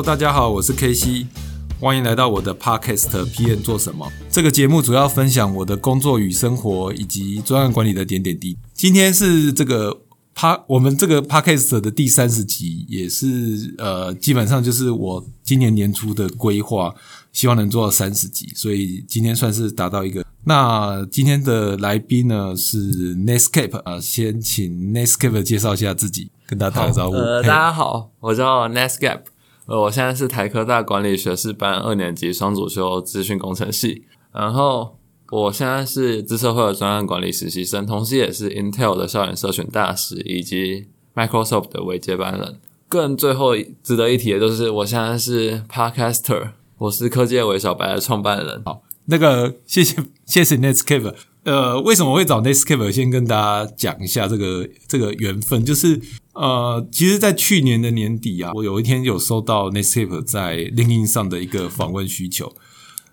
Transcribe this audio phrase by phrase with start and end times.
[0.00, 1.26] Hello，大家好，我是 K C，
[1.78, 4.10] 欢迎来到我的 Podcast PM 做什么？
[4.30, 8.56] 这个节目主要分享我的工作与生活，以及专案管理的点点滴。
[8.72, 10.00] 今天是这个
[10.34, 16.94] Pa 我们这个 Podcast 的第三十集，也是呃，基本上就是我今年年初的规划，
[17.30, 20.24] 希望能做到三十集，所以今天算是达到一个。
[20.44, 27.16] 那今天的来宾呢是 Netscape 啊，先请 Netscape 介绍一下自己，跟大家打个招呼。
[27.16, 29.20] 呃，大家好，我叫 Netscape，
[29.70, 34.02] 呃，我现在是台科大管理学士班二年级双主修资讯工程系，
[34.32, 34.98] 然后
[35.30, 42.58] 我现在是资社会的专案管理实习生，同时也是 Intel 的校园社群大使以及 Microsoft 的为接班人。
[42.88, 43.52] 更最后
[43.84, 48.60] 值得一提的就是，我现在是 Podcaster，我是科技为小白的创办人。
[48.64, 48.82] 好。
[49.04, 51.14] 那个，谢谢谢谢 Netscape。
[51.44, 52.90] 呃，为什么会找 Netscape？
[52.90, 56.00] 先跟大家讲一下这个这个缘分，就是
[56.40, 62.50] 呃，其实，在去年的年底啊，我有一天有收到 Netscape 在 LinkedIn 上的一个访问需求，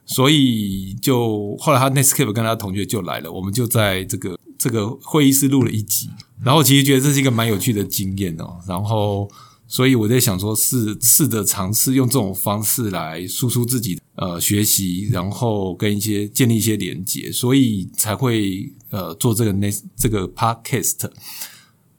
[0.06, 6.10] 所以就后来他 Netscape 跟他同学就来了，我们就在这个这个会议室录了一集，
[6.42, 9.30] 然后其实觉得这是一个蛮有趣的经验哦，然后。
[9.70, 21.10] 所以我在想说，试试着尝试用这种方式来输出自己呃学习，然后跟一些建立一些连接，所以才会呃做这个 Net 这个 podcast。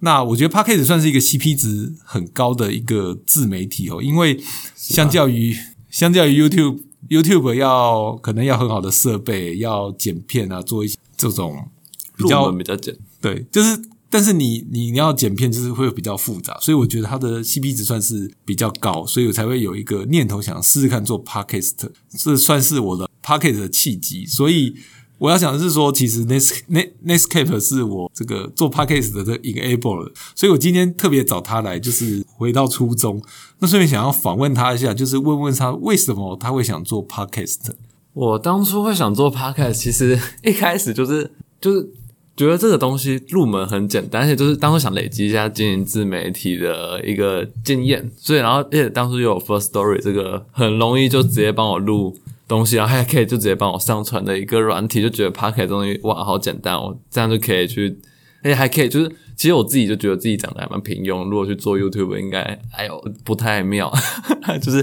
[0.00, 4.40] 那我觉得 podcast 算是一个 CP 值很高的一个自媒体哦，因为
[4.74, 5.56] 相较于
[5.90, 11.68] 相较于 YouTube，YouTube 要可能要很好的设备，要剪片啊，做一些这种
[12.16, 13.80] 比较比较简对，就是。
[14.10, 21.74] 但是你你你要剪片就是会比较复杂，所以我觉得它的 CP 值算是比较高，所以我才会有一个念头想试试看做 Podcast，
[22.16, 24.24] 这算是我的 Podcast 的契机。
[24.24, 24.74] 所以
[25.18, 33.22] 我要讲的是说，其实 n e s t n e s c a p e 是我这个做 Podcast 的这一个 able，所以我今天特别找他来，就是回到初中，
[33.58, 37.72] 那顺便想要访问他一下，就是问问他为什么他会想做 Podcast。
[38.14, 41.30] 我当初会想做 Podcast，其实一开始就是
[41.60, 41.90] 就是。
[42.38, 52.16] 觉得这个东西入门很简单，而且就是当初想累积一下经营自媒体的一个经验，所以然后而且当初又有 First Story 这个很容易就直接帮我录
[52.48, 57.96] 东西，然后还可以就直接帮我上传的一个软体，就觉得 p a r k e 东西哇好简单，哦这样就可以去，
[58.42, 62.40] 而且还可以就是其实我自己就觉得自己讲的还蛮平庸，如果去做 YouTube 应该
[62.72, 63.92] 哎呦不太妙，
[64.60, 64.78] 就是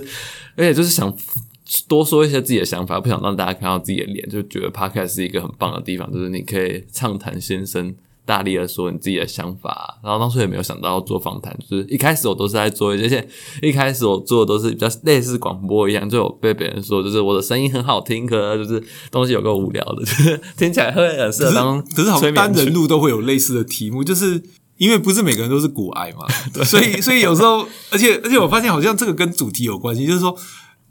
[0.55, 1.13] 而且就是想。
[1.87, 7.93] 多说一些自己的想法，不想让大家看到自己的脸，就觉得 podcast 是一个很棒的地方，就是你可以畅谈心声，
[8.25, 9.99] 大力的说你自己的想法。
[10.03, 13.27] 然后当初也没有想到要做访谈，就是一开始我都是在做一些，
[13.61, 21.81] 一开始我做的都是比较类似广播一样，就有被别人说就是我的声音很好听，可就是东西有个无聊的，就 是听起来会很适合当。
[21.95, 24.41] 可是好像单人录都会有类似的题目，就是
[24.77, 26.27] 因为不是每个人都是骨癌嘛，
[26.63, 30.35] 所以所以有时候，而且而且我发现好像这个跟主题有关系，就是说。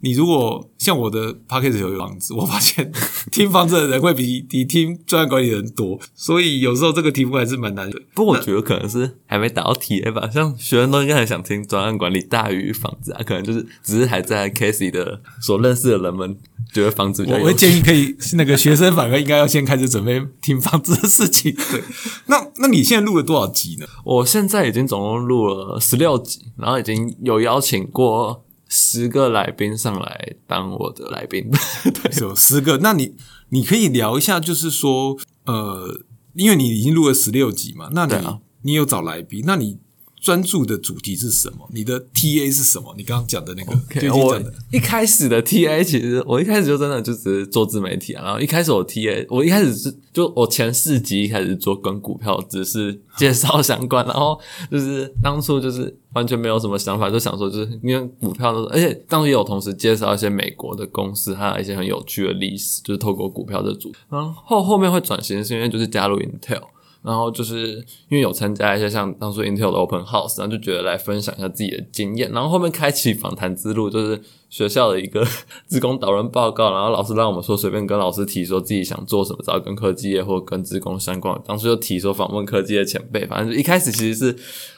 [0.05, 2.91] 你如果像我的 p o c k e t 有房子，我发现
[3.33, 7.99] 听房子的人会比比听专业管理的人多，所以有时候这个题目还是蛮难的。
[8.13, 16.37] 不过我觉得可能是还没达到 TA 吧，像学生都应该很想听专案管理大于房子啊，可能就是只是还在 Casey 的所认识的人们
[16.71, 17.25] 觉得房子。
[17.27, 21.51] 我会建议可以那个学生反而应该要先开始准备听房子的事情。
[21.71, 21.81] 对，
[22.27, 23.87] 那那你现在录了多少集呢？
[24.03, 28.43] 我现在已经总共录了十六集，然后已经有邀请过。
[28.67, 31.49] 十个来宾上来当我的来宾，
[31.83, 32.77] 对，有十个。
[32.79, 33.15] 那你
[33.49, 36.01] 你可以聊一下，就是说，呃，
[36.33, 38.15] 因为你已经录了十六集嘛，那你
[38.61, 39.79] 你有找来宾，那你。
[40.25, 41.69] 专注的主题是什么？
[41.71, 42.95] 你的 T A 是什么？
[42.97, 44.41] 你刚刚讲的那个，我
[44.71, 48.23] 一开始的 T A 其实我一开始就真的就只是做自媒体啊。
[48.25, 54.39] 然后一开始我 T A，我一开始是就我前四集一开始做跟股票只是介绍相关，然后
[54.71, 63.93] 就是当初就是完全没有什么想法，就想说就是因为股票都，而且当时也有同时介绍一些美国的公司，还有一些很有趣的历史，就是透过股票的主。
[64.09, 66.63] 然后后面会转型是因为就是加入 Intel。
[67.05, 67.73] 然后就是
[68.09, 72.31] 因为有参加一些像当初 Intel 的 Open House，然后就觉得来分享一下自己的经验。
[72.31, 74.19] 然后后面开启访谈之路，就是
[74.49, 75.23] 学校的一个
[75.69, 81.39] 职工导论报告，然后老师让我们说随便跟老师提说自己想做什么，只要跟科技业或跟职工相关。
[81.45, 84.35] 当时就提说访问科技的前辈，反正就一开始其实是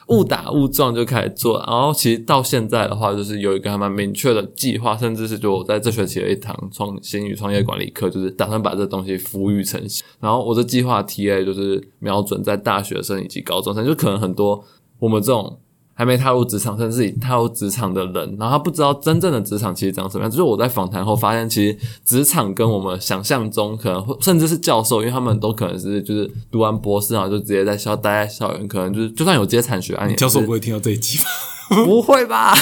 [0.08, 1.58] 误打误撞就开始做。
[1.60, 10.04] 然后其实到现在的话，就是有一个还蛮明确的计划，甚至是就我在这学期的一堂创新与创业管理课，就是打算把这东西孵育成型。
[10.20, 12.17] 然后我的计划 TA 就是瞄。
[12.18, 14.62] 标准在大学生以及高中生，就可能很多
[14.98, 15.56] 我们这种
[15.94, 20.30] 还没踏入职场，甚至已踏入职场的人，然后他不知道真正的职场其实长什么样。
[20.30, 31.24] 就是我在访谈后发现，其实职场跟我们想象中可能会，甚至是教授，因为他们都可能是就是读完博士啊，就直接在校待在校园，可能就是就算有接产学案，教授不会听到这一集吧？
[31.84, 32.54] 不会吧？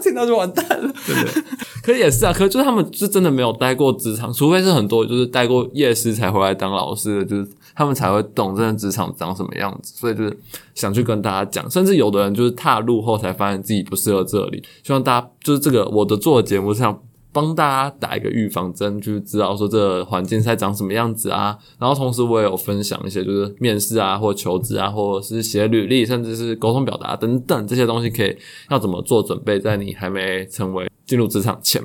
[0.00, 1.42] 听到就完蛋了，对不对？
[1.82, 9.94] 可也是啊，可就是他们是真的没有待过职场，除非是很多就是待过夜市才回来当老师的，就是他们才会懂真的职场长什么样子。
[9.96, 10.38] 所以就是
[10.74, 14.62] 想去跟大家讲，甚至有的人就是踏入后才发现自己不适合这里。
[14.82, 17.00] 希望大家就是这个我的做的节目上。
[17.30, 21.56] 帮大家打一个预防针，就是知道说这个环境在长什么样子啊。
[21.78, 28.36] 然后同时我也有分享一些，就是面试啊，或求职啊，或者是写履历，甚至是沟通表达等等这些东西，可以
[28.70, 31.82] 要怎么做准备，在你还没成为进入职场前。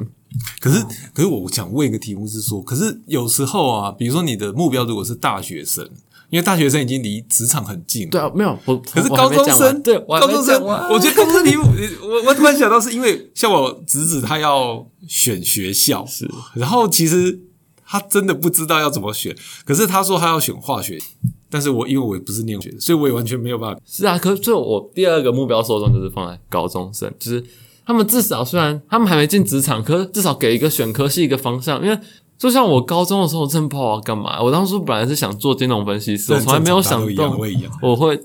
[0.59, 5.89] 可是，可是我想问一个题目是说，可是有时候啊，比如说你的目标如果是大学生。
[6.29, 11.63] 因为大学生已经离职场很近，对啊，没有，我可是高中生，对，高中生，我觉得高中生题目，
[12.01, 17.39] 我我突然想到，是因为像我侄子他要选学校，是，然后其实
[17.85, 20.97] 他真的不知道要怎么选，可是他说他要选化学，
[21.51, 23.79] 但是我因为我也不是念学，所以我也完全没有办法。
[23.85, 27.43] 是啊，可是我第二个目标受众就是放在高中生，就是
[27.85, 31.97] 他们至少虽然他们还没进职场，可是至少给一个选科系一个方向，因为。
[32.35, 34.41] 就像我高中的时候，我真不知道干嘛。
[34.41, 37.39] 我当初本来是想做金融分析师，我从来没有想到
[37.81, 38.19] 我会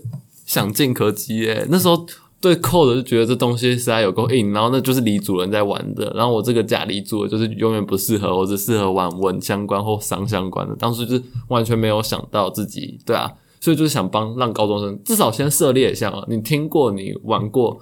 [0.44, 1.64] 想进科技诶。
[1.70, 2.04] 那时候
[2.40, 10.74] 对 code 就觉得这东西实在有够硬，然后那就是李主任在玩的，然后我这个假李主就是永远不适合，我只适合玩文相关或商相关的。
[10.74, 13.30] 当时就是完全没有想到自己，对啊，
[13.60, 16.24] 所以就是想帮让高中生至少先涉猎一下嘛。
[16.26, 17.78] 你听过，你玩过，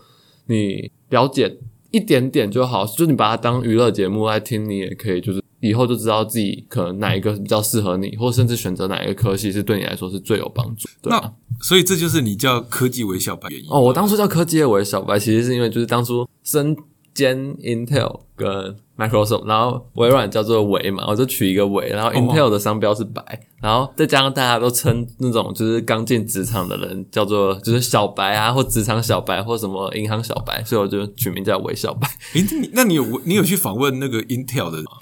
[0.49, 1.59] 你了解
[1.91, 5.43] 一点点就好，就你把它当娱乐节目来听，你也可以就是。
[5.61, 10.87] 以后就知道自己可能哪一个比较适合你，或甚至选择哪一个科系是对你来说是最有帮助。
[11.05, 11.33] 那
[11.63, 13.81] 所以这就是你叫科技为小白原因哦。
[13.81, 16.77] 我当初叫科技为小白，其实是因为就是当初身
[17.17, 23.23] 兼 Intel 跟 Microsoft，然后微软叫做微嘛，我就取一个微，然后 Intel 的商标是白，
[23.63, 32.07] 然后再加上大家都称那种就是刚进职场的人叫做就是小白啊，或职场小白或什么银行小白，所以我就取名叫微小白。
[32.35, 34.93] 诶，那你有你有去访问那个 Intel 的吗？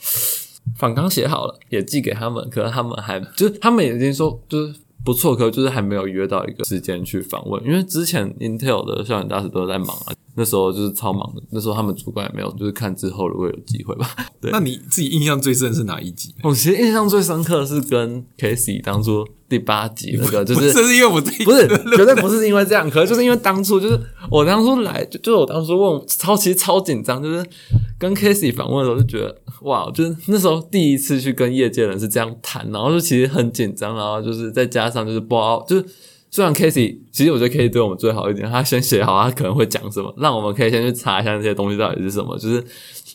[0.79, 4.75] 访纲写好了，也寄给他们，可是他们还就是他们已经说就是
[5.05, 14.09] 不错，可就是还没有约到一个时间去访问，因为之前 Intel 的校园大使都在忙啊，那时候就是超忙的，那时候他们主管也没有，就是看之后如果有机会吧。
[14.41, 16.35] 对，那你自己印象最深是哪一集？
[16.43, 19.27] 我其实印象最深刻的是跟 Casey 当初。
[19.47, 27.45] 第八集那个就是，是因为我不是绝对不是因为这样，可是就是因为当初就是我当初来，就就是我当初问超其实超紧张，就是
[27.99, 35.85] 跟 Casey 访问的时候就觉得哇，就是那时候第一次去跟业界人士这样谈，然后就其实很紧张，然后就是再加上就是不好，就是
[36.31, 42.65] 虽然 Casey 其实我觉得 Casey 对我们最好一点，他先写好他可能会讲什么，让我们可以先去查一下那些东西到底是什么，就是。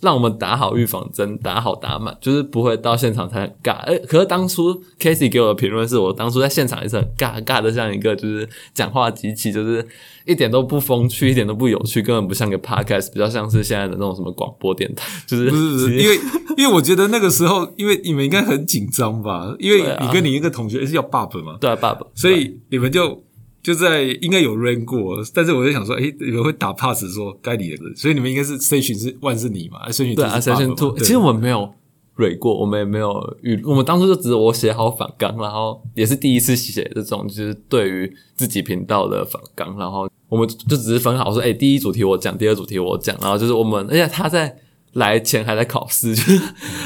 [0.02, 3.74] 让我们打好预防针，打好打满，就是不会到现场才尬。
[3.80, 9.86] 哎，可是当初 Casey 给我的评论是我当初在现场也是很尬，尬的像一个就是讲话机器，就是
[10.26, 15.08] 一点都不风趣，一点都不有趣，根本不像个 podcast，比较像是现在的那种什么广播电台。
[15.28, 16.20] 就是不是不是，因为
[16.58, 19.56] 因为我觉得那个时候，因为你们应该很紧张吧？
[19.60, 23.24] 因为你跟你一个同学是叫爸爸嘛，对啊，爸爸，所以你们就。
[23.62, 31.70] 就在应该有 rain 过，但是我就想说，哎，你们会打 pass 说该你的，所以你们应该是 session 是万是你嘛？session 对啊，session two，其实我们没有
[32.18, 44.56] rain 过，我们也没有预，我们当初就只是我写好反纲，然后也是第一次写这种，就是对于自己频道的反纲，然后我们就只是分好说，哎，第一主题我讲，第二主题我讲，然后就是我们，而且他在。
[44.94, 46.38] 来前还在考试， 就是，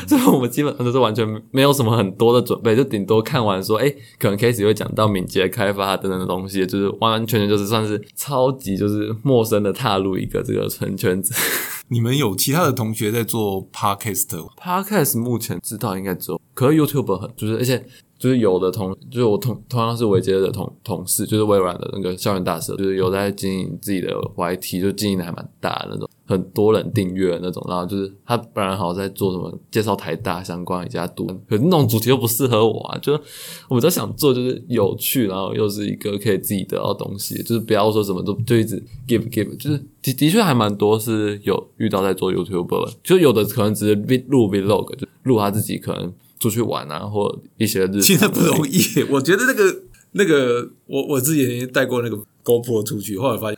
[0.07, 11.33] 所以我们基本上都是完全没有什么很多的准备，就顶多看完说，哎，可能开始会讲到敏捷开发等等的东西，就是完完全全就是算是超级就是陌生的踏入一个这个圈圈子。
[11.89, 17.85] 你们有其他的同学在做 podcast？podcast 目前知道应该只有，可是 YouTube 很就是，而且。
[18.23, 27.61] 就是有的同，就是我同同样是维杰的同同事，就是微软的那个校园大使，就是有在经营自己的 YT，就经营的还蛮大那种，很多人订阅那种。
[27.67, 32.97] 然后就是他本来好像在做什么介绍台大相关一家读，可是那种主题又不适合我啊。
[32.99, 33.11] 就
[33.67, 43.95] 我比较想做就是有趣，然后又是一个可以自己得到东西，就是不要说什么都就一直 give give，就是的的确还蛮多是有遇到在做 youtuber，就有的可能只是
[44.29, 46.13] 录 vlog，就录他自己可能。
[46.43, 48.81] 出去玩啊，或一些日其实不容易。
[49.09, 53.57] 我觉得那个那个，我我之前带过那个 GoPro 出去，后来发现，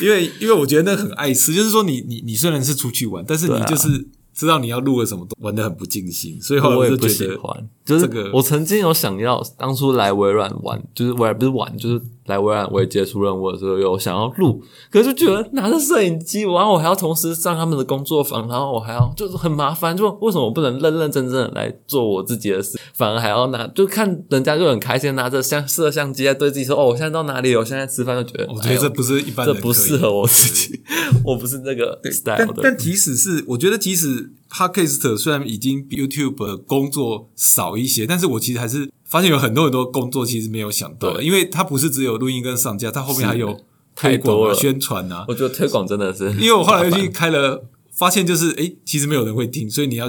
[0.00, 7.68] 因为因为我觉得那很碍事，就是说你你你虽然是出去玩，但是你就是知道你要录个什么，玩的很不尽兴，所以后来我也不喜欢。
[7.84, 27.54] 就是我曾经有想要当初来微软玩，就是微软不是玩，就是来微软微接触任务的时候，有想要录，可是就觉得拿着摄影机，然后我还要同时上他们的工作坊，然后我还要就是很麻烦，就为什么我不能认认真真的来做我自己的事，反而还要拿就看人家就很开心，拿着相摄像机在对自己说：“哦，我现在到哪里？
[27.54, 30.80] 我现在吃饭。”就觉得我觉得这不是一般，这不适合我自己，
[31.24, 32.62] 我不是那个 style 的。
[32.62, 43.60] 但但即使是我觉得，即使 podcast 虽然已经比 YouTube 工作少一些，但是我其实还是发现有很多很多工作其实没有想到，因为它不是只有录音跟上架，它后面还有
[43.96, 45.24] 推广啊、宣传啊。
[45.26, 50.08] 我觉得推广真的是， 因为我后来又去开了，发现就是哎，其实没有人会听，所以你要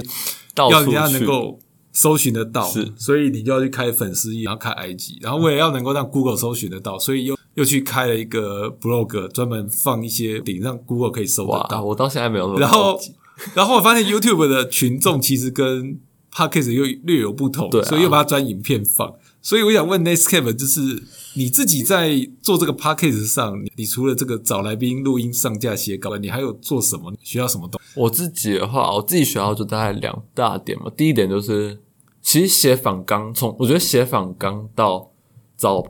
[0.56, 1.58] 要人家能够
[1.92, 11.82] 搜寻得到，是，所以你就要去开粉丝页，然后开 IG，然后为了要能够让 Google 搜寻得到，所以又又去开了一个 blog，专门放一些顶让 Google 可以搜得到。
[11.82, 12.96] 我到现在没有，然后。
[13.54, 15.98] 然后我发现 YouTube 的群众其实跟
[16.32, 19.14] Podcast 又略有不同，所以又把它转影片放。
[19.40, 21.02] 所以我想问 Nextcap，就是
[21.34, 27.14] 你自己在做这个 Podcast 上，你除了这个找来宾录音、上架、写稿，你还有做什么？
[27.22, 28.00] 需要什么东西？
[28.00, 30.90] 我自己的话，我自己学到就大概两大点嘛。
[30.96, 31.78] 第一点就是，
[32.20, 35.12] 其实写访纲，从我觉得写访纲到
[35.56, 35.84] 找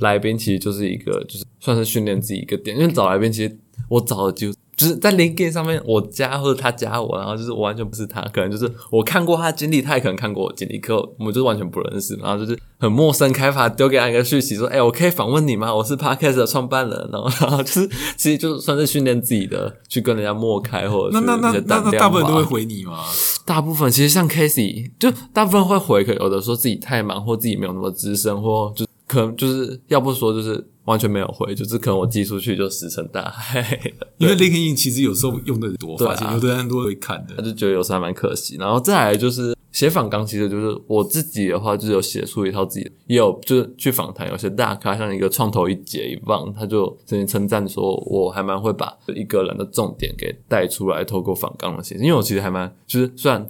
[0.00, 2.76] 来宾，其实就是一个，就是算是训练自己一个点。
[2.76, 3.58] 因为找来宾，其实
[3.90, 4.52] 我找的就。
[4.76, 15.74] 就是在 LinkedIn 上面，我加或者他加我，然后就是我完全不是他，可能就是我看过他的经历，他也可能看过我经历，可我们就完全不认识，然后就是很陌生开发，丢给他一个讯息说：“哎，我可以访问你吗？
[15.74, 23.04] 我是 Podcast 的创办人。”然后，然后就是其实就算是训练自己的，去跟人家默开或者那那那那那大部分都会回你吗？
[23.44, 30.66] 大部分其实像 Casey，就大部分会回，可有的说自己太忙，或自己没有那么资深，或就可能就是要不说就是。
[30.84, 33.60] 完全没有回，就是可能我寄出去就石沉大海。
[34.18, 38.56] 因为 LinkedIn 其实有时候用的多，发现有的人都会看的，他就觉得有时候还蛮可惜。
[38.58, 52.04] 然后再来就是写访纲，其实就是我自己的话，就是有写出一套自己，也有就是去访谈有些大咖，像一个创投一姐一棒，他就曾经称赞说，我还蛮会把一个人的重点给带出来，透过访纲的形式。
[52.04, 53.48] 因为我其实还蛮就是虽然。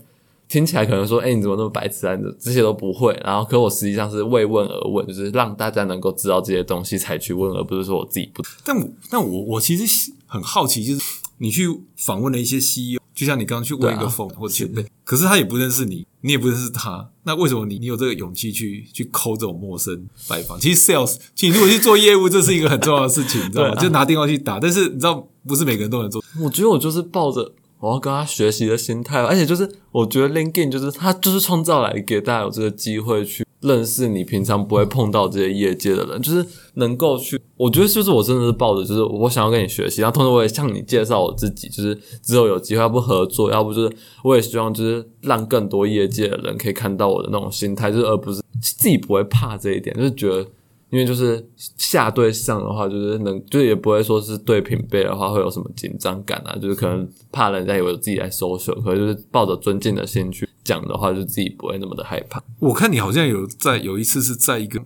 [0.49, 2.17] 听起来可能说，哎，你怎么那么白痴啊？
[2.39, 3.19] 这些都不会。
[3.25, 8.43] 然后，可我实际上是为问而问，就是让大家能够知道这些东西才去问，而不是说我自己不。
[8.63, 11.01] 但我，但我，我其实很好奇，就是
[11.39, 20.61] 你去访问了一些 CEO，就像你刚刚去问一个 phone 或前辈，可是他也不认识你，你也不认识他，那为什么你你有这个勇气去去抠这种陌生拜访？
[20.61, 23.75] 其实 sales，其实如果去做业务，这是一个很重要的事情，你知道吗？
[23.77, 26.23] 就拿电话去打，但是你知道，不是每个人都能做。
[26.41, 27.53] 我觉得我就是抱着。
[27.81, 50.47] 我要跟他学习的心态，而且就是我觉得 LinkedIn 就是他就是创造来给大家有这个机会去认识你平常不会碰到这些业界的人，就是能够去，我觉得就是我真的是抱着就是我想要跟你学习，然后同时我也向你介绍我自己，就是之后有机会要不合作，要不就是我也希望就是让更多业界的人可以看到我的那种心态，就是而不是自己不会怕这一点，就是觉得。
[50.91, 51.45] 因为就是
[51.77, 62.43] 下对上的话，就是能，就也不会说是对平辈的话会有什么紧张感啊，就是可能怕人家以为自己在收手，可就是抱着尊敬的心去讲的话，就自己不会那么的害怕。
[62.61, 64.81] 我看你好像有在有一次是在一个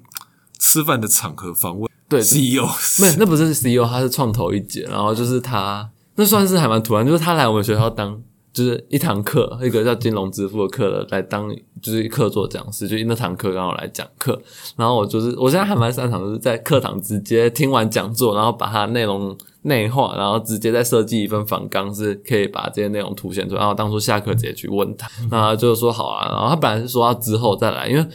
[0.59, 2.67] 吃饭的场合访问，对 CEO，
[3.01, 8.23] 没，那不是 CEO，他是创投一姐，然后就是他，那算是还蛮突然，就是他来我们学校当。
[8.53, 11.49] 就是一堂课，一个叫金融支付的课的来当，
[11.81, 14.41] 就是课座讲师，就那堂课刚好来讲课。
[14.77, 23.61] 然后我就是，我现在还蛮擅长，就是在课堂直接听完讲座，然后把它内容内化，然后直接再设计一份访纲，是可以把这些内容凸显出来。
[23.61, 26.29] 然后当初下课直接去问他，那就是说好啊。
[26.29, 28.07] 然后他本来是说要之后再来，因为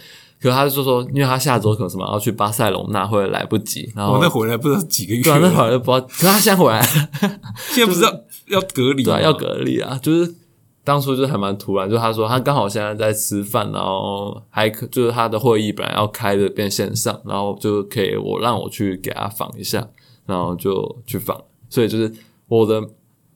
[0.44, 3.90] 可他就说，因为他下周可能什么要去巴塞隆那会来不及。
[3.96, 6.02] 然后那回来不知道几个月，对啊，那回来不知道。
[6.02, 6.82] 可他现在回来，
[7.72, 8.14] 现在不知道。
[8.48, 9.98] 要隔离，对，要隔离啊！
[10.04, 10.36] 就是
[10.84, 19.88] 当初就还蛮突然，就他说他刚好现在在吃饭，然后还可就是他的会议本来要开的变线上，然后就可以我让我去给他访一下，
[20.26, 21.42] 然后就去访。
[21.70, 22.14] 所以就是
[22.50, 22.86] 我的，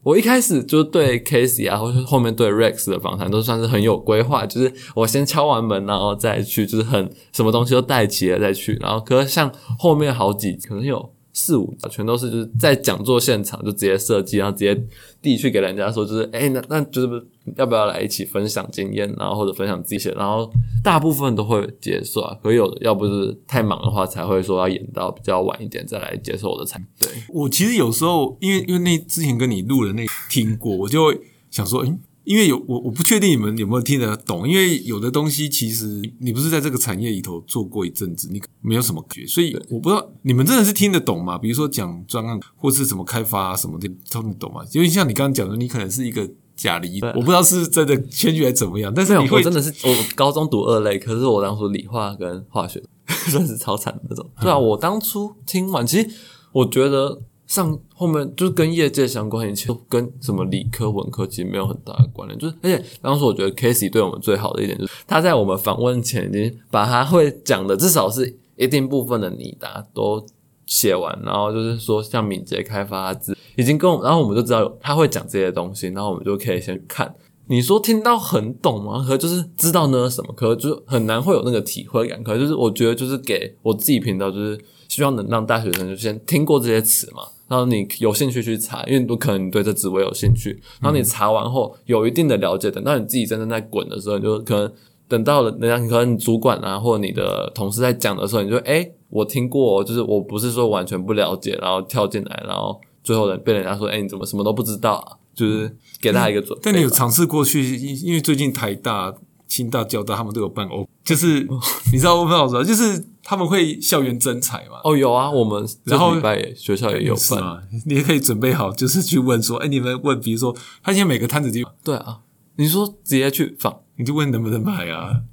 [0.07, 8.77] 我一开始就对 Casey 啊，或是后面对 Rex 的访谈都算是很有规划，就是我先敲完门，然后再去，就是很什么东西都带齐了再去。
[8.79, 11.09] 然后可是像后面好几可能有。
[11.39, 14.75] 四五全都是就是在讲座现场就直接设计，然后直接
[15.21, 20.51] 递去给人家说，就是哎，那那就是要不要来一起分享经验，然后或者分享自己，然后
[20.83, 26.83] 大部分都会接受，可有的要不是太忙的话，才会说要演到比较晚一点再来接受我的参。
[26.99, 31.97] 对我其实有时候因为因为那之前跟你录的那听过，我就会想说，哎。
[32.27, 41.37] 因为有我我不确定你们有没有听得懂，因为有的东西其实你不是在这个产业里头做过一阵子，你没有什么感觉，所以我不知道你们真的是听得懂吗？
[41.37, 44.61] 比如说讲专案或是什么开发什么的，听得懂吗？
[44.73, 46.29] 因为像你刚刚讲的，你可能是一个。
[46.57, 52.81] 假离，我不知道是真的圈起来怎么样，但是你会真的是我高中读二类，可是我当初理化跟化学，
[53.29, 54.27] 算是超惨的那种。
[54.41, 56.09] 对啊， 我当初听完，其实
[56.51, 62.37] 我觉得上后面就是跟业界相关，一切跟什么理科、文科其实没有很大的关联。
[62.37, 70.25] 就是而且当时我觉得 Casey 对我们最好的一点，就是他在我们访问前已经把他会讲的至少是一定部分的拟答都
[70.65, 77.15] 写完，然后就是说像敏捷开发字已经跟我，然后我们就知道有他会讲这些东西，然后我们就可以先看。
[77.49, 79.05] 你说听到很懂吗？
[79.07, 82.21] 可就是知道呢什么，可就很难会有那个体会感。
[82.21, 94.71] 可就是我觉得就是给我自己频道，就是希望能让大学生就先听过这些词嘛，然后你有兴趣去查，因为不可能你对这职位有兴趣，然后你查完后有一定的了解，等到你自己真正在滚的时候，你就可能
[95.07, 105.15] 等到了人家可能主管啊或者你的同事在讲的时候，你就诶、我听过，就是我不是说完全不了解，然后跳进来，然后最后人被人家说，诶、你怎么什么都不知道啊？
[105.33, 106.57] 就是给大家一个准。
[106.61, 109.13] 但你有尝试过去，因因为最近台大、
[109.47, 111.47] 清大、交大他们都有办 O，就是
[111.93, 117.67] 你知道 Open House 就是他们会校园征才嘛，哦，有啊，我们然后这礼拜学校也有办？
[117.85, 122.19] 你也可以准备好，就是去问说，哎，你们问，比如说他现在每个摊子就，对啊。
[122.55, 125.23] 你说直接去访，你就问能不能买啊？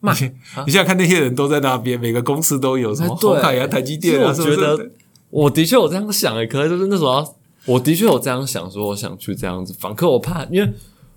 [0.00, 0.12] 卖，
[0.66, 4.90] 你现在看那些人都在那边，每个公司都有什么红海啊、台积电啊，我觉得
[5.30, 10.72] 我的确有这样想诶，可是就是那时候，我的确有这样想，说我想去这样子访，可我怕，因为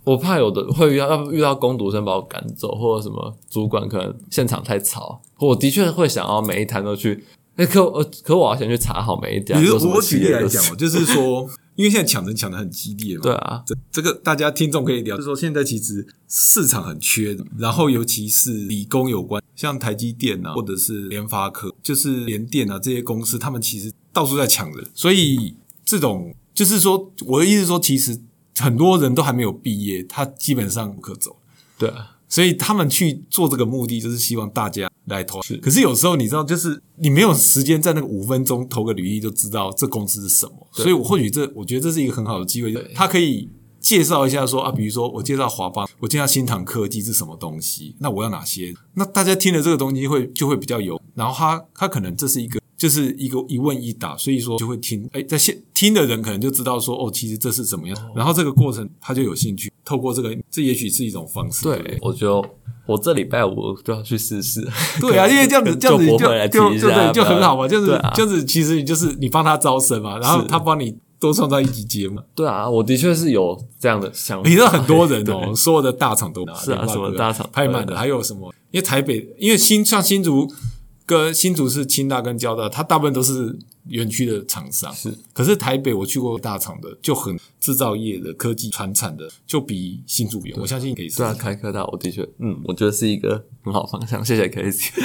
[0.08, 7.26] 我怕有的会遇到，要遇到攻读生把我赶走，或者什么主管可能现场太吵，我的确会想要每一摊都去。
[7.58, 28.22] 哎、可我可我要先去查好每一家比如我举例来讲哦， 就是说，因为现在抢人抢的很激烈嘛，对啊，这这个大家听众可以了解，就是说现在其实市场很缺，然后尤其是理工有关，像台积电啊，或者是联发科，就是联电啊这些公司，他们其实到处在抢人，所以这种就是说，我的意思是说，其实
[28.60, 31.36] 很多人都还没有毕业，他基本上不可走。
[31.78, 35.40] 对啊，所以他们去做这个目的，就是希望大家来投。
[35.62, 40.68] 可是有时候你知道，就是你没有时间在那个五分钟投个履历就知道这公司是什么。
[40.72, 43.50] 所以我或许这，我觉得这是一个很好的机会，他可以
[43.80, 48.74] 介绍一下说啊，比如说我介绍华邦，我介绍新唐科技是什么东西，那我要哪些？
[48.96, 52.60] 那大家听了这个东西会就会比较有，然后他他可能这是一个。
[52.78, 61.64] 就是一个一问一答，所以说就会听，哎，在现听的人可能就知道说，哦，其实这是怎么样，然后这个过程他就有兴趣，透过这个，这也许是一种方式。
[61.64, 62.46] 不对，我就
[62.86, 64.62] 我这礼拜五就要去试试。
[65.02, 72.22] 对啊，因为这样子这样子就就就就对就很好嘛，就是就是其实就是你帮他招生嘛，然后他帮你多创造一集节目。
[72.36, 74.48] 对啊，我的确是有这样的想法。
[74.48, 78.54] 你知道很多人哦， 所有的大厂都是啊什么大厂拍满的，还有什么？
[78.70, 80.48] 因为台北，因为新像新竹
[81.08, 84.94] 跟新竹是清大跟交大，它大部分都是园区的厂商。
[84.94, 90.58] 是，可是台北我去过大厂的，就很制造业的、科技传产的，就比新竹有。
[90.58, 91.34] 我相信可以试对啊。
[91.34, 94.24] 开科大，我的确，嗯，我觉得是一个很好方向。
[94.24, 94.92] 谢谢 K C。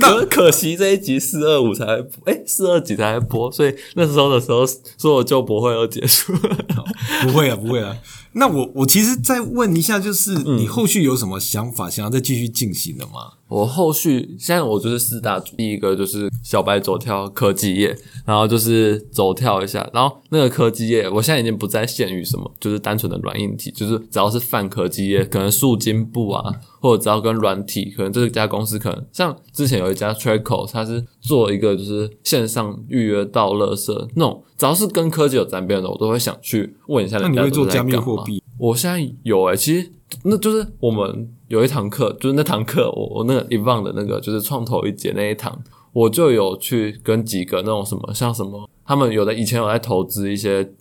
[0.00, 1.84] 可可惜这一集四二五才
[2.24, 6.32] 哎，四二几才播，所以那时候的时候，所有就不会要结束。
[7.22, 7.96] 不会啊，不会啊。
[8.34, 13.32] 那我我其实再问一下，就是嗯你后续有什么想法，想要再继续进行的吗？
[13.46, 38.42] 我后续现在我就是四大组，第一个就是小白走跳科技业，然后就是走跳一下，然后那个科技业，我现在已经不再限于什么，就是单纯的软硬体，就是只要是泛科技业，可能数金部啊，或者只要跟软体，可能这家公司可能像之前有一家 Traco，它是做一个就是线上预约到垃圾那种，只要是跟科技有沾边的，我都会想去问一下那人家你会做加密货币？
[38.58, 39.90] 我现在有诶、其实
[40.22, 45.60] 那就是我们有一堂课，就是那堂课，我我那个 e v a n 的那个就是创投一节那一堂，
[45.92, 50.72] 我就有去跟几个那种什么，像什么他们有的以前有在投资一些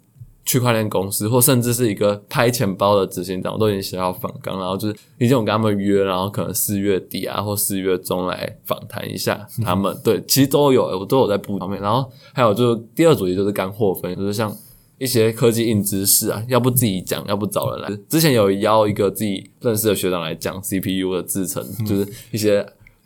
[0.45, 9.95] 区块链公司，或甚至是一个拍钱包的执行长，我都已经写好访纲，然后就是已经我跟他们约，然后可能四月底啊或四月中来访谈一下他们。
[10.03, 11.81] 对，其实都有，我都有在布方面。
[11.81, 14.55] 然后还有就是第二主题就是干货分，就是像。
[14.99, 17.99] 一些科技硬知识啊，要不自己讲，要不找人来。
[18.07, 22.65] 之前有邀一个自己认识的学长来讲 CPU 的制成，就是一些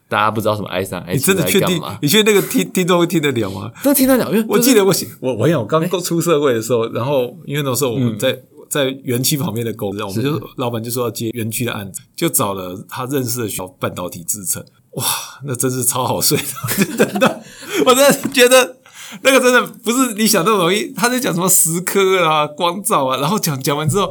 [0.09, 1.81] 大家不知道什么 i 三 i 你真的确定？
[2.01, 3.71] 你确定那个听 听众会听得了吗？
[3.83, 8.39] 都听得了，因为我就是记得我写我我有刚出社会的时候，然后因为那时候我们在、
[8.69, 15.03] 在园区旁边的公司，我们就老板就说要接园区的案子，就找了他认识的小半导体制成，哇，
[15.45, 17.39] 那真是超好睡的，就等到
[17.85, 18.77] 我真的觉得。
[19.23, 24.09] 那个真的不是你想那么容易，他在讲什么时刻啊、光照啊，然后讲讲完之后，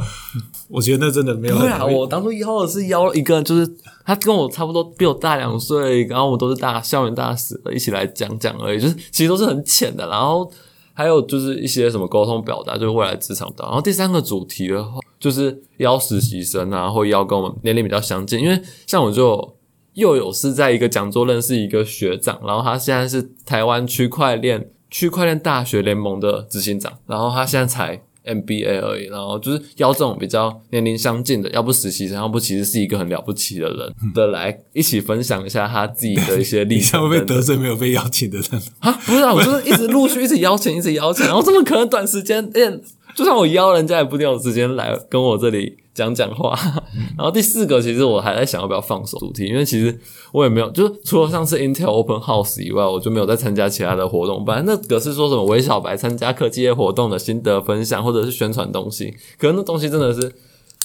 [0.68, 3.70] 我觉得那真的没有对啊，我当初邀的是邀一个，就是
[4.04, 10.08] 他跟我差不多，比我大两岁，然后我们都是大校园大使，一起来讲讲而已，就是其实都是很浅的。
[10.08, 10.50] 然后
[10.94, 13.64] 还有就是一些什么沟通表达，就是未来职场的。
[13.64, 19.56] 然后第三个主题的话，就是邀实习生啊，或邀跟我们年龄比较相近，因为像我就
[19.94, 37.20] 又有是在一个讲座认识一个学长，然后他现在是台湾区块链区块链大学联盟的执行长，然后他现在才 MBA 而已，然后就是邀这种比较年龄相近的，要不实习生，要不其实是一个很了不起的人的来一起分享一下他自己的一些历 你程像会。
[37.20, 38.62] 被得罪没有被邀请的人？
[38.80, 42.44] 啊，不是啊，我就是一直陆续一直邀请，一直邀请，然后怎么可能短时间？
[42.54, 42.80] 哎，
[43.14, 46.56] 就算我邀人家，也不一定有时间来跟我这里讲讲话。
[47.18, 49.98] 然后第四个，其实我还在想要不要放手主题，因为其实
[50.30, 54.44] 我也没有，就是除了上次 Intel Open House 以外，我就没有再参加其他的活动。
[54.44, 60.32] 本来那个是说什么韦小白参加科技业活动的心得分享，或者是宣传东西，可能那东西真的是。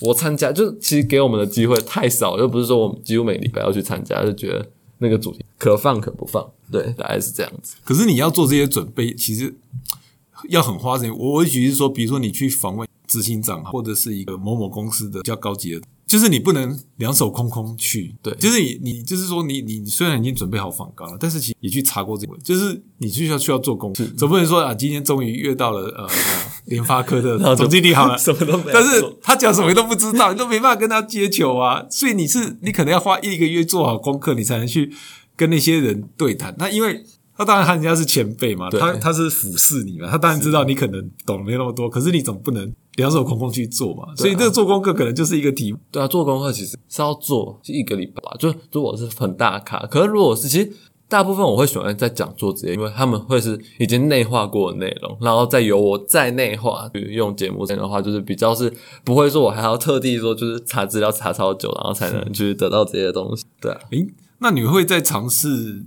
[0.04, 4.65] 我参加就是其实给我们的机会太少，又不是说我们几乎每礼拜要去参加，就觉得
[4.97, 7.76] 那个主题可放可不放，对，大概是这样子。
[7.84, 9.54] 可是你要做这些准备，其实
[10.50, 11.15] 要很花时间。
[11.15, 18.15] 我我举是说，比如说你去访问执行长，或者是一个某某公司的比较高级的，就是你不能两手空空去。
[18.24, 26.10] 对就是你你就是说你你虽然已经准备好访纲了，但是其实也去查过这个，就是你需要需要做功课，总不能说啊，今天终于约到了呃呃
[26.67, 34.89] 联发科的总经理好了，什么都没有但是他讲什么都不知道，你都没办法跟他接球啊，所以你是你可能要花一个月做好功课，你才能去
[35.36, 36.56] 跟那些人对谈。
[36.58, 37.04] 那因为
[37.36, 45.80] 他当然他人家是前辈嘛，他他是俯视你嘛，他当然知道你可能懂没那么多，可是你总不能两手空空去做嘛，所以这个做功课可能就是一个题目。
[45.91, 50.71] 对啊，做功课其实是要做一个礼拜吧，就如果是很大卡，可是如果是其实
[51.08, 58.71] 大部分我会喜欢在讲座直接，因为他们会是已经内化过的内容，然后再由我再内化，去用节目的话，就是比较是
[59.04, 63.45] 不会说我还要特地说就是查资料查超久，然后才能 去得到这些东西。
[63.60, 64.08] 对啊，诶，
[64.39, 65.84] 那你会再尝试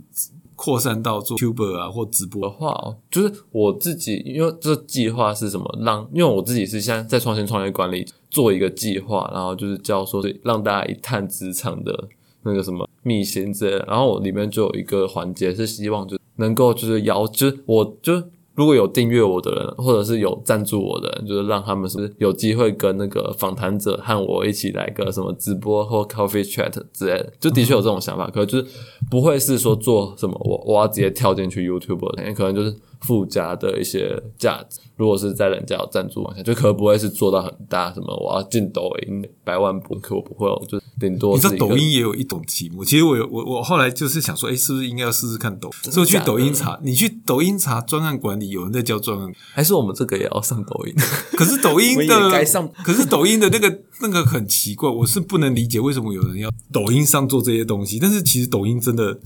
[0.55, 2.49] 扩散到做 Tuber 啊或直播的？
[2.49, 5.79] 话哦，就是我自己，因为这计划是什么？
[5.81, 12.07] 让因为我自己是现在在创新创业管理做一个计划，然后就是教说是让大家一探职场的
[12.43, 13.77] 那个什么秘辛之类。
[13.85, 18.21] 然后我里面就有一个环节是希望就能够就是邀，就是我就
[18.55, 28.65] 如果有订阅我的人，或者是有赞助我的人，就是让他们是有机会跟那个访谈者和我一起来个什么直播或 coffee chat 之类的，就的确有这种想法，可能就是
[29.11, 34.79] 不会是说做什么我我要直接跳进去 YouTube，可能就是附加的一些价值。
[34.97, 45.69] 如果是在人家有赞助往下，就可能不会是做到很大，什么我要进抖音百万博客我不会哦，就顶多你知道抖音也有一种题目，其实我有我我后来就是想说，诶，是不是应该要试试看抖？
[45.83, 50.93] 所以我去抖音查，你去抖音查专案管理，有人在教专案还是我们这个也要上抖音。
[51.35, 57.99] 可是抖音的该上可是抖音的那个 那个很奇怪，我是不能理解为什么有人要抖音上做这些东西。
[57.99, 59.19] 但是其实抖音真的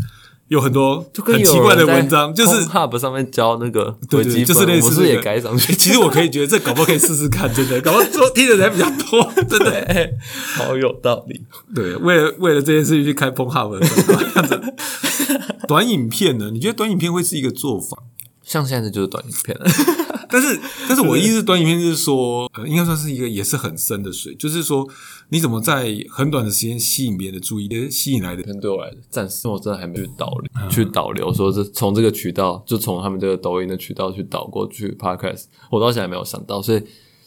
[0.49, 5.73] 有很多很奇怪的文章，就是 Hub 上面教那个对就是类似我是不是也这个该上去？
[5.77, 9.69] 其实我可以觉得这搞不好可以试试看，真的，搞不好做听的人比较多，真的。
[9.71, 10.13] 对，
[10.55, 11.41] 好有道理。
[11.73, 14.62] 对，为了为了这件事情去开 p o n Hub，的样子
[15.67, 16.49] 短影片呢？
[16.51, 17.97] 你觉得短影片会是一个做法？
[18.43, 19.65] 像现在就是短影片了，
[20.29, 24.87] 但是， 但是我意思，短影片就是说，呃，应该算是一个也是很深的水，就是说，
[25.29, 36.83] 你怎么在很短的时间吸引别人的注意，力，吸引来的可能对我来说，暂时我真的还没去导流，去导流，说是从这个渠道，就从他们这个抖音的渠道去导过去 Podcast，我到现在还没有想到，所以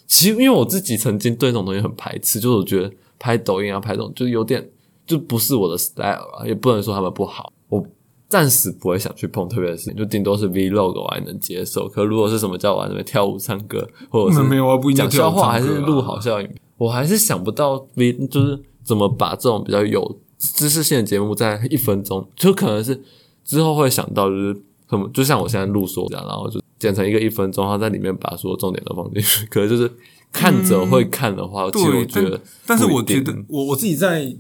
[0.07, 4.69] 其实因为我自己曾经对这种东西很排斥，就是我觉得拍抖音啊，拍这种就是有点
[5.07, 7.85] 就不是我的 style 啊，也不能说他们不好，我
[8.33, 22.99] 暂时不会想去碰特别的事情，就顶多是 vlog 我还能接受，可如果是什么叫我在那边跳舞唱歌，或者是嗯没有啊不一定讲笑话，还是录好笑影片，我还是想不到 v 就是怎么把这种比较有知识性的节目在一分钟，就可能是
[23.45, 24.55] 之后会想到就是
[24.89, 29.45] 什么，就像我现在录说这样，然后就剪成一个一分钟，然后在里面把所有重点都放进去。
[29.47, 29.93] 可能就是
[30.33, 34.35] 看着会看的话，其实我对，觉得但但是我觉得我我自己在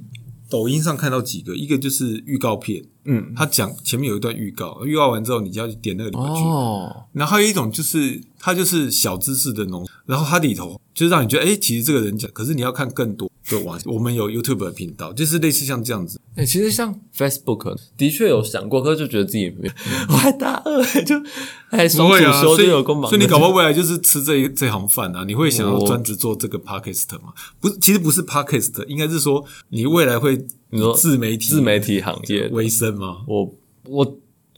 [0.48, 6.42] 抖音上看到几个，一个就是预告片，嗯他讲前面有一段预告，预告完之后你就要去点那个里面去。
[6.42, 16.20] 哦，然后还有一种就是它就是小知识的农，然后它里头就是让你觉得，哎，其实这个人讲，可是你要看更多的网，我们有 YouTube 的频道，就是类似像这样子。
[16.34, 19.72] 哎、其实像 Facebook 的确有想过，可是就觉得自己没有，
[20.08, 21.14] 我还大二、就
[21.68, 22.22] 哎所以
[22.56, 25.24] 就有个忙的，所以你搞不好未来就是吃这一这行饭啊？
[25.24, 27.34] 你会想要专职做这个 Podcast 吗？
[27.60, 33.18] 不是，其实不是 Podcast，应该是说你未来会你说自媒体自媒体行业为生吗？
[33.26, 33.46] 我
[33.90, 34.16] 我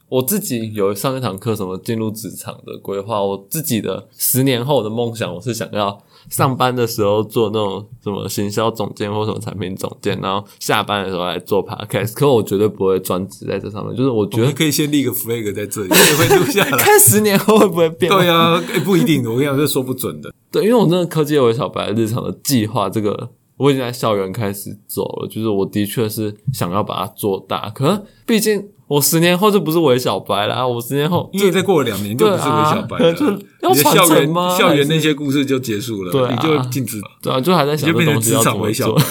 [0.09, 3.20] 我自己有上一堂课，什么进入职场的规划。
[3.20, 6.00] 我自己的十年后的梦想，我是想要
[6.31, 12.12] 上班的时候做那种什么行销总监或什么产品总监，然后下班的时候来做 podcast。
[12.14, 16.70] 可我绝对不会专职在这上面，就是我觉得我可以先立个 flag 在这里，也会录下来。
[16.79, 18.09] 看十年后会不会变。
[18.12, 20.33] 对啊，诶不一定的，我跟你讲，这说不准的。
[20.53, 39.04] 对，因为我真的科技为小白日常的计划，这个我已经在校园开始走了，就是我的确是想要把它做大，可是毕竟我十年后就不是韦小白啦，我十年后因为再过了两年就不是韦小白了，就要你的传校园承吗校园还是那些故事就结束了，对啊你就禁止，对啊，就还在想就变成东西要怎么职场韦小做白。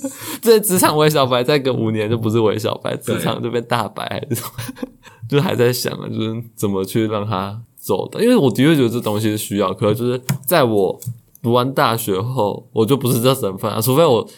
[0.40, 4.88] 这职场韦小白再隔五年就不是韦小白，职场就变大白还是什么，
[5.28, 8.22] 就还在想啊，就是怎么去让他走的。
[8.24, 10.98] 因为我的确觉得这东西是需要，可是就是在我
[11.42, 14.28] 读完大学后，我就不是这身份啊，除非我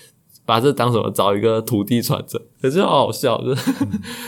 [0.44, 3.72] 把这当什么找一个土地传承，可是好好笑，就 是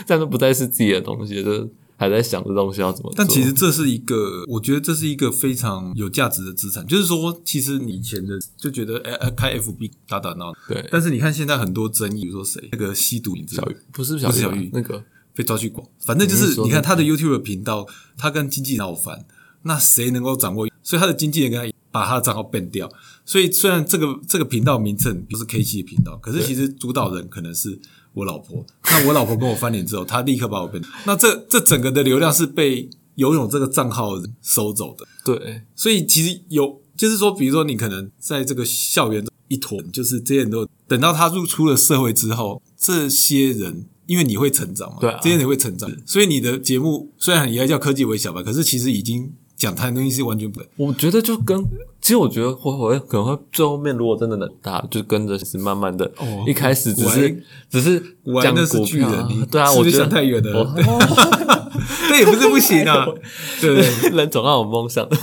[0.05, 3.13] 这样就不再是自己的东西，就是还在想这东西要怎么做。
[3.17, 6.85] 但其实这是一个，我觉得这是一个非常有价值的资产。
[6.87, 17.85] 就是说，其实你以前的就觉得，哎、哎，开 FB 打打闹，对但是你看现在很多争议，比如说谁那个吸毒，你知道不是小玉不是小玉那个被抓去广，反正就是你看他的 YouTube 的频道，
[18.17, 19.25] 他跟经纪人闹翻，
[19.63, 20.67] 那谁能够掌握？
[20.81, 22.91] 所以他的经纪人跟他把他的账号 ban 掉。
[23.23, 27.79] 所以虽然这个这个频道名称不是 K 七的频道，可是其实主导人可能是
[28.13, 28.65] 我老婆。
[28.91, 30.83] 那我老婆跟我翻脸之后，他立刻把我 ban。
[31.05, 35.05] 那这这整个的流量是被游泳这个账号收走的。
[35.23, 49.33] 对所以其实有，就是说，比如说你可能在这个校园一坨，就是这些人都等到他入出了社会之后，这些人因为你会成长嘛，对啊这些人会成长，所以你的节目虽然也要叫科技微小白，可是其实已经
[49.65, 50.61] 讲谈的东西是完全不。
[50.75, 51.59] 我觉得就跟，
[51.99, 60.75] 其实我觉得我我会可能会最后面如果真的能大，就跟着是慢慢的，哦一开始只是只是讲果然那是股票巨人对啊，我觉得想太远了我
[62.07, 63.05] 这也不是不行啊，
[63.59, 63.75] 对？
[64.11, 65.17] 人总要有梦想的。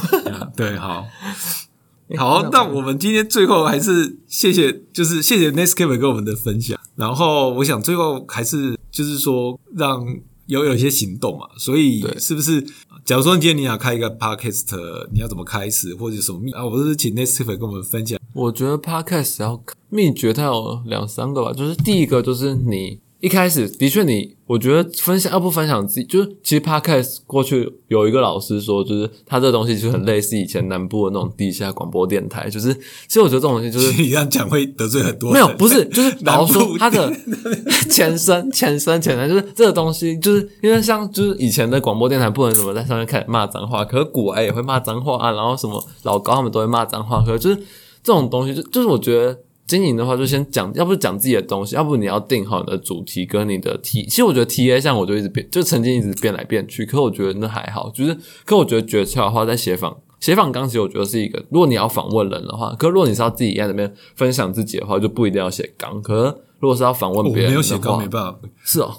[0.57, 1.07] 对，好。
[2.18, 6.78] 好，那我们今天最后还是谢谢，就是谢谢 Nescape 跟我们的分享。
[6.96, 10.05] 然后我想最后还是就是说让
[10.46, 12.66] 有有一些行动嘛，所以是不是？
[13.04, 16.64] 假如说今天你想开一个 podcast，你要怎么开始，或者什么秘啊？
[16.64, 18.16] 我是请 Nestle 跟我们分享。
[18.32, 21.52] 我觉得 podcast 要秘诀，它有两三个吧。
[21.52, 35.35] 就是第一个，就是你一开始的确你，我觉得分享要不分享自己，就是其实 podcast 过去有一个老师说，就是他这个东西就很类似以前南部的那种地下广播电台，就是其实我觉得这种东西就是 你这样讲会得罪很多人。
[35.35, 37.12] 没有，不是， 就是南老实说他的
[37.88, 47.56] 前身、前身、前身，就是这个东西，就是因为像就是以前的广播电台不能什么在上面开始骂脏话，可是古玩也会骂脏话啊，然后什么老高他们都会骂脏话，可是就是
[48.02, 54.05] 这种东西，就就是我觉得经营的话，就先讲，要不是讲自己的东西，要不你要定好你的主题跟你的 T。
[54.05, 59.96] 其实我觉得 T A 像我就一直变，就曾经一直变来变去，可我觉得那还好，就是可我觉得诀窍的话，在写访。
[60.20, 66.01] 写访纲其实我觉得是一个，如果你要访问人的话，可是如果你是要自己在那边分享自己的话，就不一定要写纲。
[66.01, 68.94] 可是如果是要访问别人的话，没有写纲，没办法，是哦，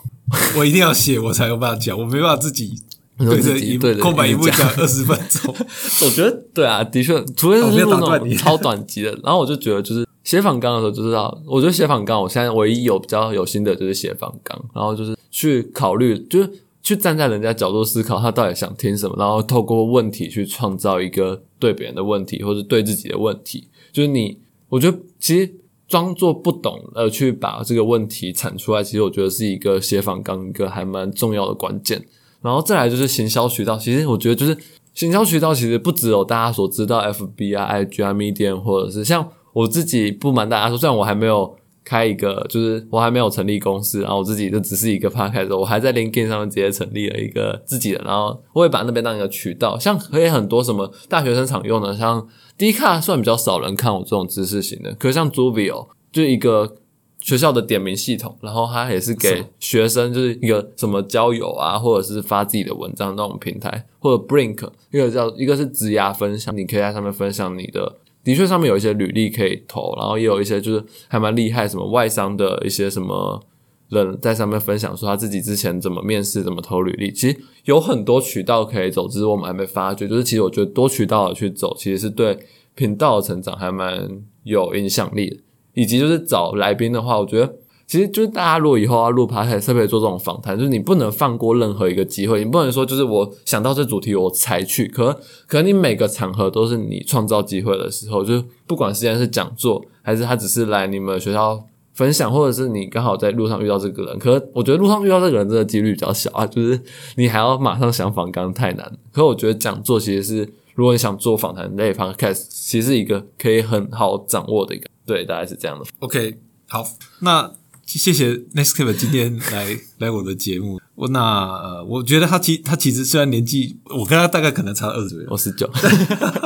[0.57, 2.75] 我一定要写，我才有办法讲，我没办法自己
[3.17, 5.55] 对着一对空白一步讲讲二十分钟。
[6.05, 16.49] 我觉得对啊，的确，除非是那种超短集的，然后我就觉得就是写访纲的时候就知道，我觉得写访纲，我现在唯一有比较有心的就是写访纲，然后就是去考虑，就是
[16.81, 25.53] 去站在人家角度思考他到底想听什么，然后透过问题去创造一个对别人的问题或者对自己的问题，就是你，我觉得其实。
[25.85, 32.03] 装作不懂而去把这个问题产出来，其实我觉得是一个写访纲一个还蛮重要的关键。
[32.41, 34.57] 然后再来就是行销渠道，其实我觉得就是
[34.95, 56.75] 行销渠道其实不只有大家所知道，F B 啊，I G 啊，M E D N 或者是像我自己不瞒大家说，虽然我还没有开一个，就是我还没有成立公司，然后我自己就只是一个 podcast，我还在 LinkedIn 上面直接成立了一个自己的，然后我也把那边当一个渠道，像可以很多什么大学生常用的，像 D 卡算比较少人看我这种知识型的，可是像 Zuvio 就一个。
[57.23, 73.43] 学校的点名系统，然后它也是给学生，就是一个什么交友啊，或者是发自己的文章那种平台，或者 Brink，一个叫一个是职涯分享，你可以在上面分享你的，的确上面有一些履历可以投，然后也有一些就是还蛮厉害，什么外商的一些什么
[73.89, 80.07] 人在上面分享说他自己之前怎么面试，怎么投履历，其实有很多渠道可以走，只是我们还没发觉。
[80.07, 82.39] 就是其实我觉得多渠道的去走，其实是对
[82.75, 84.09] 频道的成长还蛮
[84.43, 85.37] 有影响力的。
[85.75, 95.13] 以及就是找来宾的话，我觉得其实就是大家如果以后要录 p o d 特别做这种访谈，就是你不能放过任何一个机会，你不能说就是我想到这主题我才去，可
[95.47, 106.81] 可能你每个场合都是你创造机会的时候，就是不管现在是讲座，还是他只是来你们学校分享，或者是你刚好在路上遇到这个人，可我觉得路上遇到这个人真的几率比较小啊，就是
[107.17, 110.53] 你还要马上想访刚太难，可我觉得讲座其实是。
[110.75, 115.85] 如果你想做访谈类 podcast，其实是一个可以很好掌握的一个，对，大概是这样的。
[115.99, 116.83] OK，好，
[117.19, 117.51] 那
[117.85, 120.79] 谢谢 Nextcap 今天来来我的节目。
[120.95, 125.69] 我那呃，我觉得他其他其实虽然年纪，我跟他大概可能差二十岁，我十九，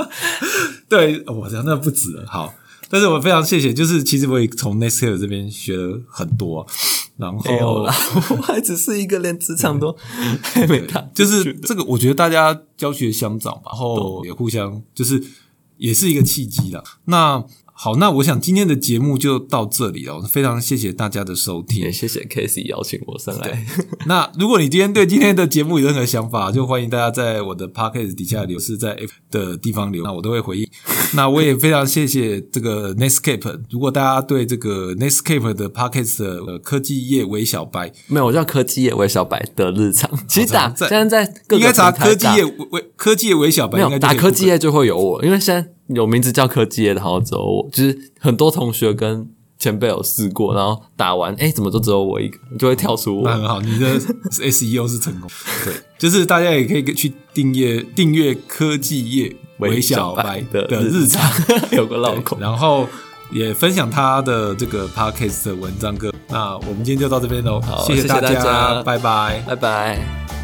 [0.87, 2.25] 对，我想那不止了。
[2.27, 2.53] 好，
[2.89, 6.65] 但是我非常谢谢，就是其实我也从 Nextcare 这边学了很多，
[7.17, 7.93] 然后没有啦，
[8.29, 9.95] 我还只是一个连职场都
[10.41, 15.21] 还 没到，就是这个，我觉得大家教学相长吧，然后也互相就是
[15.77, 16.81] 也是一个契机啦。
[17.05, 17.43] 那
[17.79, 21.91] 好，那我想今天的节目就到这里了，非常谢谢大家的收听也。
[21.91, 23.63] 谢谢 Casey 邀请我上来。
[24.07, 30.67] 那如果你今天对今天的节目有任何想法，就欢迎大家在我的 podcast 底下留，是在 F 的地方留，那我都会回应。
[31.13, 33.61] 那我也非常谢谢这个 Netscape。
[33.69, 40.09] 如果大家对这个 Netscape 的 podcast 的呃科技业为小白，没有，我叫科技业为小白的日常。
[40.27, 47.69] 其实打在现在在应该查科技业为为科技业为小白，没有打科技业就会有我，因为现在有名字叫科技业的，好像只有我。
[47.71, 49.27] 就是很多同学跟
[49.59, 53.23] 前辈有试过，然后打完，哎，怎么就只有我一个，就会跳出我。
[53.23, 55.29] 那很好，你的 SEO 是成功。
[55.65, 61.29] 对，就是大家也可以去订阅订阅科技业韦小白的日常，
[61.71, 62.37] 有个绕口。
[62.39, 62.87] 然后
[63.31, 66.13] 也分享他的这个 podcast 的文章歌。
[66.29, 69.43] 那我们今天就到这边喽，好谢谢大家拜拜。
[69.47, 70.36] 拜拜。